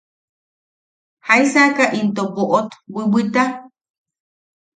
¿Jaisaaka 1.27 1.83
into 1.99 2.23
boʼot 2.35 2.69
bwibwita? 2.91 3.43